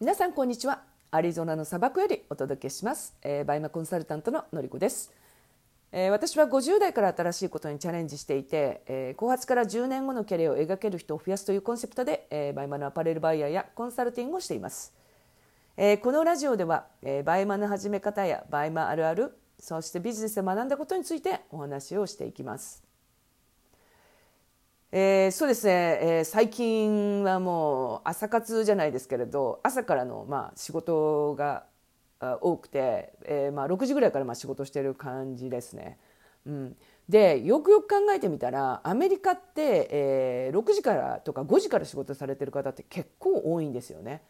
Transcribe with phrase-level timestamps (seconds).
[0.00, 0.80] 皆さんこんにちは。
[1.10, 5.12] アリゾナの砂漠よりお届けします、えーバイマコンサルタントののりこです、
[5.92, 14.94] えー私は50代から新しいことにチャレンジしていて、えー後発から10年後のキャリアを描ける人を増やすというコンセプトで、えーバイマのアパレルバイヤーやコンサルティングをしています、
[15.76, 22.89] えーこのラジオでは、えーバイマの始め方やバイマあるあるそしてビジネスで学んだことについてお話をしていきます。
[24.92, 31.64] えーそうですね、えー最近はもう朝活じゃないですけれど朝からの、まあ、仕事が
[32.40, 35.98] 多くて、えーまあ、6時ぐらいからまあ仕事してる感じですね。
[36.46, 36.76] うん、
[37.08, 44.22] でよくよく考えてみたらアメリカって、えー6時からとか5時から仕事されてる方って結構多いんですよね。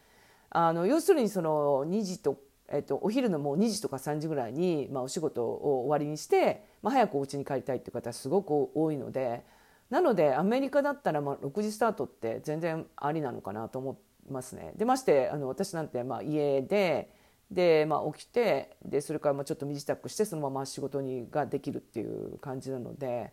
[0.50, 2.38] あの要するにその2時と
[2.72, 9.42] えっと、お昼のもう2時とか3時ぐらいに、まあ、お仕事を終わりにして、まあ、早くお家に帰りたいっていう方すごく多いので
[9.90, 14.72] なのでアメリカだったらまあ6時スタートって全然ありなのかなと思いますね。
[14.76, 17.10] でましてあの私なんてまあ家で
[17.50, 23.32] で、まあ、起きてでそれからまあちょっと身支度してそのまま仕事にができるっていう感じなので。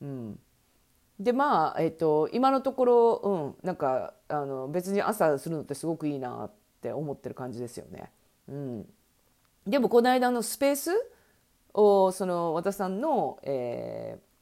[0.00, 0.38] うん
[1.20, 8.10] でまあ、えっと今のところ、うん、なんかあの別に朝するのってすごくいいなって思ってる感じですよね。
[8.48, 8.86] うん、
[9.64, 10.90] でもこの間のスペース
[11.72, 14.33] をその和田さんの、えー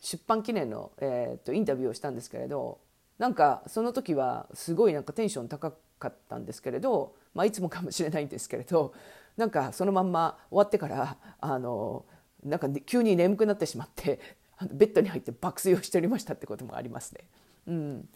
[0.00, 2.78] 出版記念の、えー、とインタビューをしたんですけれど
[3.18, 8.92] なんかその時はすごいなんかテンション高かったんですけれど、まあ、いつもかもしれないんですけれど
[9.36, 12.04] なんかそのまんま終わってからあの
[12.44, 14.20] なんか急に眠くなってしまって
[14.72, 17.24] ベッドに入って爆睡をしておりましたってこともありますね。
[17.66, 18.08] うん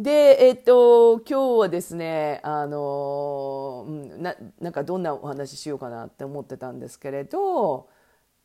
[0.00, 3.84] で、えっと、今日はですね、あの、
[4.16, 7.90] な、なんかどんなお話ししようかなって思ってたんですけれど、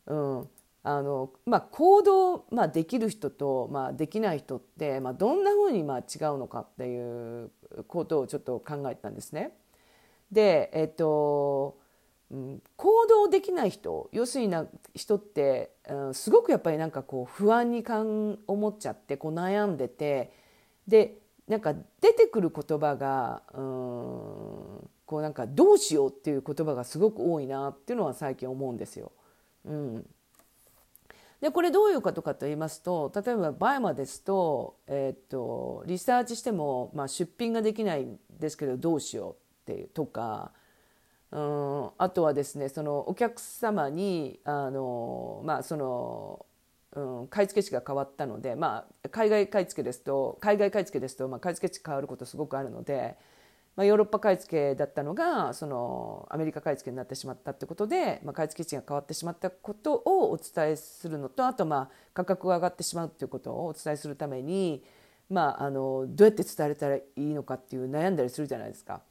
[0.06, 0.50] うん、
[0.88, 7.52] あの、まあ、行動、まあ、できる人と、まあ、できない人って、まあ、どんなふうに、まあ、違うのかっていう
[7.88, 9.58] ことをちょっと考えたんですね。
[10.32, 11.80] で、えっと、
[12.30, 20.34] うん、行動できない人要するにな人って、うん、すごくやっぱりなんかこう不安にかん思っちゃってこう悩んでて
[20.88, 23.62] でなんか出てくる言葉がうん
[25.06, 29.12] こうなんかどうしようっていう言葉がすごく多いなっていうのは最近思うんですよ。
[29.66, 30.06] うん、
[31.46, 39.30] でこれどういうことかと言いますと例えばバイマですと,、えーっとリサーチしても、まあ、出品ができないんですけどどうしよ
[39.68, 40.52] うっていうとか。
[41.32, 46.46] うんあとはですねそのお客様にあの、まあその
[46.96, 53.18] うん、買い付け値が変わったので、まあ、海外買い付けですと海外買い付けですと、まあ、買い付け値変わることすごくあるので、
[53.76, 64.84] まあ、ヨーロッパ買い付けだったのがそのアメリカ買い付けになってしまったってことで、まあ、買い付け値が変わってしまったことをお伝えするのとあとまあ価格が上がってしまうっていうことをお伝えするために、
[65.30, 69.02] まあ、あのどうやって伝えたらいいのかっていう悩んだりするじゃないですか。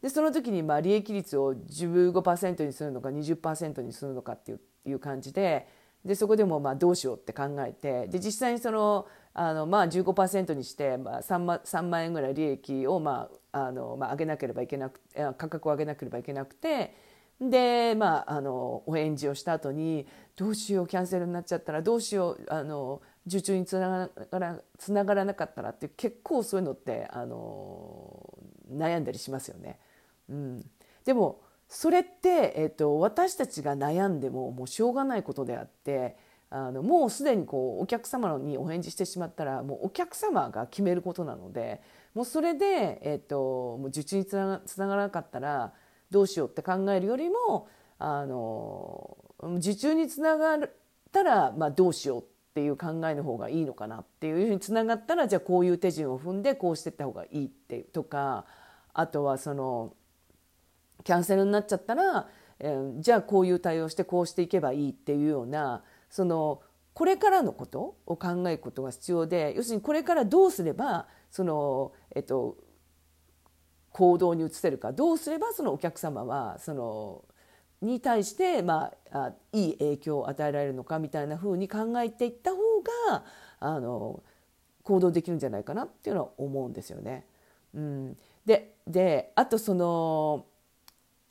[0.00, 5.66] でその時にまあ利益率を15%にするのか20%にするのかっていういう感じで
[6.04, 16.94] でそこでもまあどうしようって考えてで実際にそのあのまあ15%にしてまあ 3, 万3万円ぐらい利益をまああのまあ上げなければいけなくあ価格を上げなければいけなくて
[17.40, 20.06] でまああのお返事をした後に
[20.36, 28.38] どうしようキャンセルになっちゃったらどうしようあの受注につながらつながらなかったらって結構そういうのってあの
[28.72, 29.78] 悩んだりしますよね。
[30.28, 30.70] うん、
[31.04, 36.16] でもそれって、えっと私たちが悩んでももうしょうがないことであって
[36.50, 41.80] あのもうすでにこうお客様にお返事してしまったらもうお客様が決めることなので
[42.14, 45.72] もうそれで、えっともう受注につながつながらなかったら
[46.10, 47.68] どうしようって考えるよりも
[47.98, 49.16] あの
[49.58, 50.70] 受注につながっ
[51.10, 52.24] たら、まあ、どうしようっ
[52.54, 58.44] ていう考えの方がいいのかなっていうふうにつながったらじゃあこういう手順を踏んでこうしていった方がいいってとか
[58.92, 59.94] あとはその。
[61.04, 62.28] キャンセルになっちゃったら、
[62.58, 66.62] えーじゃあこういう対応してこうしていけばいいっていうようなその
[66.94, 72.56] これからのことを考えることが必要で要するにこれからどうすればその、えっと、
[73.90, 77.24] 行動に移せるかどうすればそのお客様はその
[77.82, 82.58] に対して、まあ、いい影響を与えられるのかみたいなふうに考えていった方
[83.10, 83.24] が
[83.60, 84.22] あの
[84.82, 87.26] 行動できるんじゃないかなっていうのは思うんですよね。
[87.74, 90.46] うん、でであとその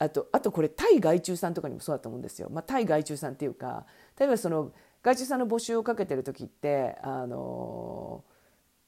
[0.04, 2.48] あとあとこれ対外注さんとかにもそうだと思うんですよ。
[2.50, 3.86] まあ、対外注さんっていうか
[4.18, 4.72] 例えばその
[5.02, 8.24] 外注さんの募集をかけてる時ってあの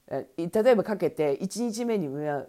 [0.08, 2.46] 例えばかけて1日目に1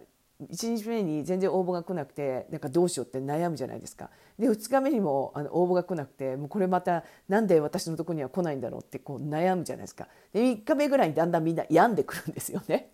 [0.77, 4.09] 日目に全然応募が来なくてなんかどうしようって悩むじゃないですか。
[4.37, 10.07] で2日目にもあの応募が来なくてもうこれまたなんで私のとこには来ないんだろうってこう悩むじゃないですか。
[10.31, 12.91] で3日目ぐらいにだんだんみんな病んでくるんですよね。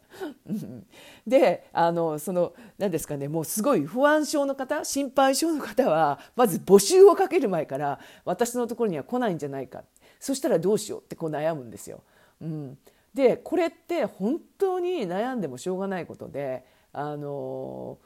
[1.25, 9.83] であのその何ですかねもうすごい不安症の方心配性の方はまず募集をかける前から私のところには来ないんじゃないか
[10.19, 12.01] そしたらどうしようってこう悩むんですよ。
[12.41, 12.77] うん、
[13.13, 17.99] でこれって本当に悩んでもしょうがないことであの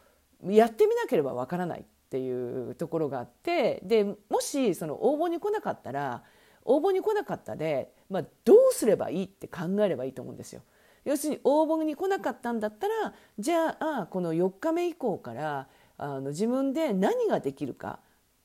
[0.45, 6.23] やってみなければわからないっていうところがあってでもしその応募に来なかったら
[6.65, 10.61] 応募に来なかったで、まあ、どうすればいいって考えればいいと思うんですよ。
[11.07, 17.99] 要するに応募に来なかったんだったらじゃあこの4日目以降からあの自分で何ができるか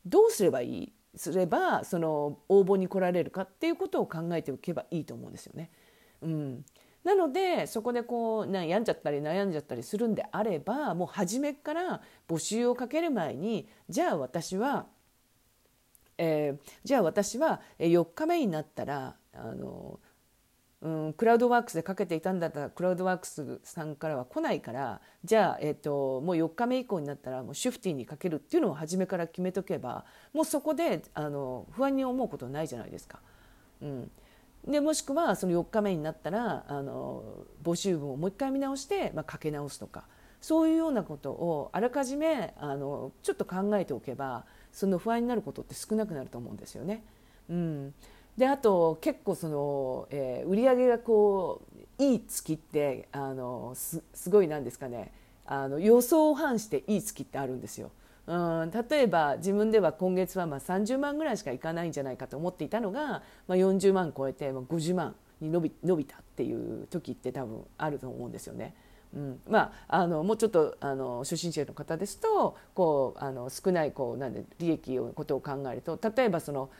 [0.06, 5.70] どうすればいいすればその応募に来られるかっていうことを考えておけばいいと思うんですよね。
[6.22, 6.64] うん、
[7.02, 14.86] なのでそこでこう悩んじゃったり悩んじゃったりするんであればもう初めから募集をかける前にじゃあ私は、
[16.16, 19.98] えー、じゃあ私は4日目になったらあの、
[20.82, 33.20] うん、クラウドワークスでかけていたんだったらクラウドワークスさんからは来ないからじゃあ、えーと、もう4日目以降になったらもうシフティにかけるっていうのを初めから決めとけばもうそこであの不安に思うことないじゃないですか。
[33.80, 34.10] うん
[34.66, 40.04] でもしくはその4日目になったらあの募集文をもう一回見直して、まあ、かけ直すとか
[40.40, 47.02] そういうようなことをあらかじめあのちょっと考えておけばその不安になることって少なくなると思うんですよね。
[47.50, 47.94] うん、
[48.36, 51.62] であと結構その、えー、売り上げがこ
[51.98, 55.12] ういい月ってあのすすごいなんですかね
[55.44, 57.90] あの予想を反していい月ってあるんですよ。
[58.26, 58.34] う
[58.66, 68.74] ん例えば自分では今月はまあ30万ぐらいしかいかないんじゃないかと思っていたのが、まあ、40万超えて50万に伸び伸びたっていう時って多分あると思うんですよね。
[69.14, 76.70] うん、まああのもうちょっとあの初心者の方ですとこうあの少ないこうなんで利益のことを考えると例えばその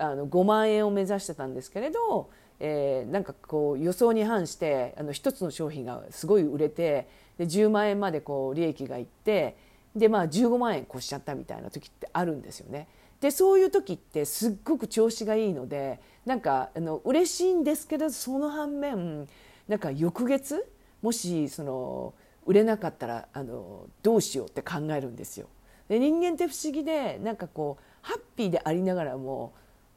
[0.00, 7.08] あの5万円を目指してたんですけれど、えー、なんかこう予想に反してあの1つの商品がすごい売れて
[7.38, 9.56] で10万円までこう利益がいって
[9.94, 12.88] でまあ15万円越しちゃったみたいな時ってあるんですよね。
[13.20, 19.28] でそういう時ってすっごく調子がいいのでなんかあの嬉しいんですけどその反面
[19.68, 20.66] なんか翌月
[21.02, 22.14] もしその
[22.46, 25.48] 売れなかったらあのどうしようって考えるんですよ。
[25.88, 29.52] で人間って不思議でなんかこうハッピーでありながらも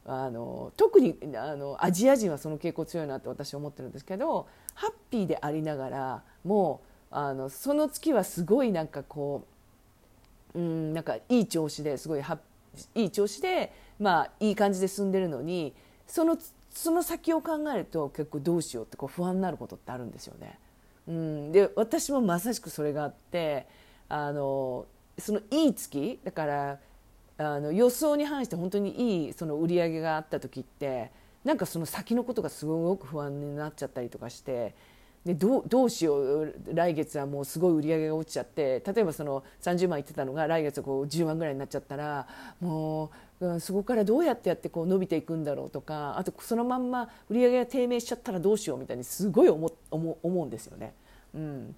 [0.06, 9.46] あの特にあのアジア人はその傾向強いなって私は思ってるんですけどハッピーでありながらもうあのその月はすごいなんかこ
[10.54, 12.22] ううんなんかいい調子ですごい
[12.94, 15.74] いい調子でまあいい感じで進んでるのに
[16.06, 16.36] その
[16.70, 20.58] その先を考えると結構どうしようってこう不安になることってあるんですよね。
[21.06, 23.66] うん、で私もまさしくそれがあって
[24.08, 24.86] あの
[25.18, 26.78] そのいい月だから
[27.36, 31.10] あの予想に反して本当にいいその売り上げがあった時って
[31.44, 34.74] なんかその先のことがすごく不安になっちゃったりとかして
[35.24, 42.28] でどうどうしよう来月はもうすごい売り上げが落ちちゃって例えばその30万いってたのが来月こう10万ぐらいになっちゃったら
[42.60, 43.10] も
[43.40, 50.92] うそこからどうやってやってこう伸びていくんだろうとかあとそのまんま売り上げが低迷しちゃったらどうしようみたいにすごい思思思うんですよね。
[51.34, 51.74] うん、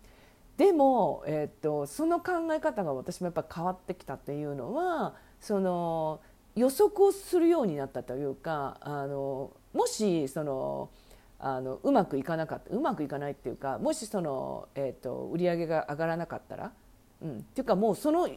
[0.56, 6.20] でも、えー、っとその考え方が私もやっぱ変わってきたっていうのはその
[6.54, 10.90] 予測をするようになったというかあのもしその。
[11.38, 16.72] あのうまくいかなかったうまくいかないっていうかもしその、えーと、売り上げが上がらなかったら、
[17.20, 18.28] うん、っていうかもうその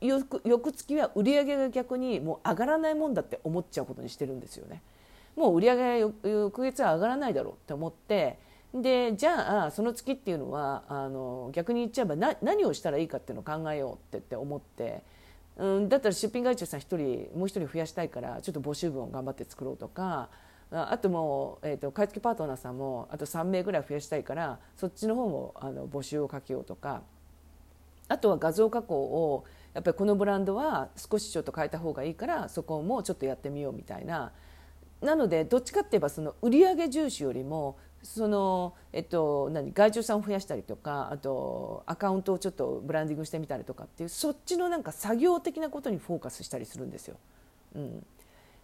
[0.00, 4.82] 翌月は売り上げが逆にもう上がらないもんだって思っちゃうことにしてるんですよね。
[5.34, 5.96] もう売上が
[6.28, 8.38] 翌月は上がらないだろうって思って
[8.72, 15.02] でじゃあその月っていうのはあの逆に言っちゃえばな何をしたらいいかっていうのを考えようってって思って、
[15.56, 16.96] うん、だったら出品会長さん1人
[17.38, 20.28] もう1人増やしたいからちょっと募集文を頑張って作ろうとか
[20.70, 27.02] あともう、えーと、買い付けパートナーさんもあと3名ぐらい増やしたいからそっちの方もあの募集をかけようとか。
[28.08, 34.32] あとは画像加工をやっぱりこのブランドは少しちょっと変えた方がいいからそこもちょっとやってみようみたいな。
[35.00, 47.16] なのでどっちかって言えばその売上重視よりもその、えっと、何外注さんを増やしたりとかあとアカウントをちょっとブランディングしてみたりとかっていうそっちのなんか作業的なことにフォーカスしたりするんですよ。
[47.74, 48.06] うん、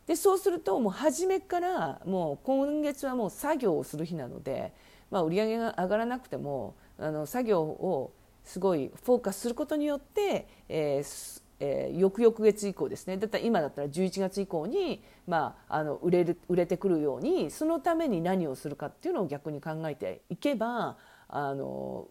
[0.06, 4.72] でそうするともう初めからもう今月はもう作業をする日なので、
[5.10, 8.12] まあ、売り上げが上がらなくてもあの作業を
[8.44, 20.96] すごいフォーカスすることによって、えーえー、翌々月以降ですねだったら今だったら11月以降に、まあ、あの売れる売れてくるようにそのために何をするかっていうのを逆に考えていけば
[21.28, 22.08] あの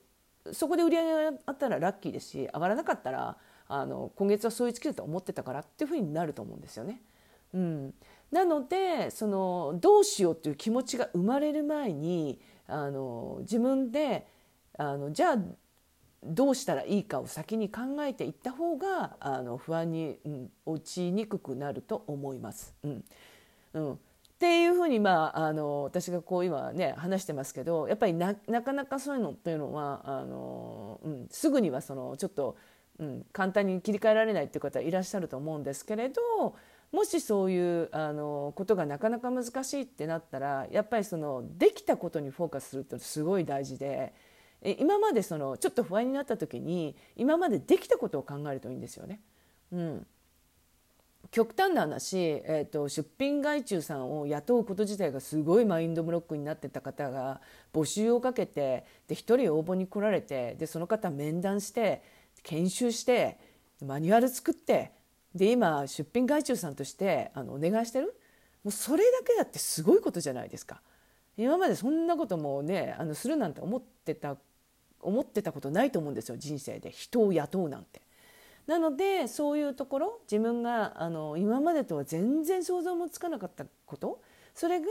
[0.54, 3.38] そこで売り上げがあったらラッキーですし上がらなかったら
[3.68, 7.02] あの今月はそういう月だと思ってたからっていうふうになると思うんですよね。
[7.54, 7.94] うん、
[8.32, 14.28] なのでそのどうしようっていう気持ちが生まれる前にあの自分で
[14.78, 15.38] あのじゃあ
[16.24, 22.74] どうしたらいいかを先に考えていった方があの不安に、うん、落ちにくくなると思います。
[22.84, 23.04] うん
[23.74, 23.98] うん、っ
[24.40, 32.58] ていうふうに、まあ、あの私がこう今ね話してますけどやっぱりなかなかそういうのっていうのはあの、うん、すぐにはそのちょっと、
[33.00, 36.22] うん、簡単に切り替えられないっていう方いらっしゃると思うんですけれど
[36.92, 44.14] もしそういうあのことがなかなか難しいってなったらやっぱりそのできたことにフォーカスするってすごい大事で
[44.62, 49.22] 今までそのちょっと不安になった時に今までできたことを考えるといいんですよね。
[49.72, 50.08] うん
[51.32, 57.40] 極端な話、えーと、出品外注さんを雇うこと自体がすごいマインドブロックになってた方が
[57.72, 62.02] 募集をかけてで1人応募に来られてでその方面談して
[62.42, 63.38] 研修して
[63.86, 64.92] マニュアル作って
[65.36, 68.16] で今出品外注さんとしてあのお願いしてる?
[68.64, 70.82] もうそれだけだってすごいことじゃないですか。
[71.38, 74.36] 今までそんなこともねあのするなんて思ってた
[75.02, 76.92] 思ってたことないと思うんですよ人生で。
[76.92, 78.02] 人を雇うなんて。
[78.68, 84.22] なのでそういうところ自分があの今までとは全然想像もつかなかったこと
[84.54, 84.86] それが、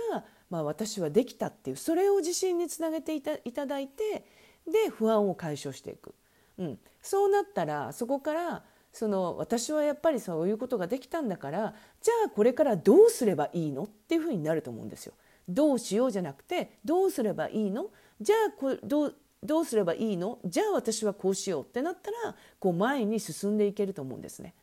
[0.50, 4.25] まあ、私はできたっていうそれを自信につなげていたいただいて
[4.67, 6.12] で不安を解消していく、
[6.59, 13.85] うん、そうなったらそこからその私はやっぱりそういうことができたんだからじゃあこれからどうすればいいの？
[13.85, 15.12] っていうふうになると思うんですよ。
[15.49, 17.91] どうしようじゃなくてどうすればいいの？
[18.21, 20.38] じゃあこどうどうすればいいの？
[20.45, 24.54] じゃあ私はこうしようってなったらこう前に進んでいけると思うんですね。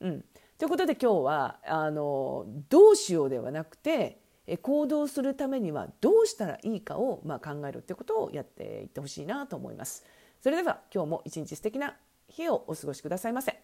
[0.00, 0.24] うん、
[0.58, 4.20] ということで今日はあのどうしようではなくて
[4.62, 10.04] 行動するためにはどうしたらいいかを、まあ、考えるってことをやっていってほしいなと思います。
[10.40, 11.96] それでは今日も一日素敵な
[12.28, 13.58] 日をお過ごしくださいませ。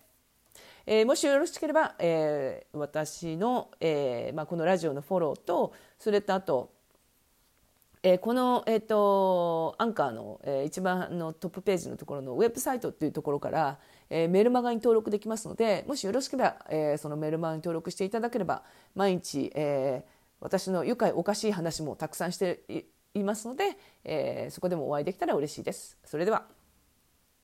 [0.87, 6.71] えー、もしよろしければ、えー、私の、えーまあ、このラジオのフォローとそれとあと
[8.07, 13.79] えー、この、えーと、アンカーの、えー、一番のトップページのところのウェブサイトっていうところから、
[14.11, 18.63] えー、メルマガに登録できますのでもしよろしければ、えー、そのメルマガに登録していただければ
[18.95, 20.09] 毎日、えー、
[20.41, 22.61] 私の愉快おかしい話もたくさんして
[23.15, 25.97] いますので、えー、そこでもお会いできたら嬉しいです。
[26.05, 26.45] それでは